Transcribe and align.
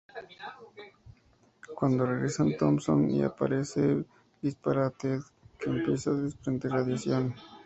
Cuando 1.75 2.07
regresan, 2.07 2.57
Thompson 2.57 3.23
aparece 3.23 4.03
y 4.41 4.47
dispara 4.47 4.87
a 4.87 4.89
Ted, 4.89 5.19
que 5.59 5.69
empieza 5.69 6.09
a 6.09 6.13
desprender 6.15 6.71
radiación. 6.71 7.35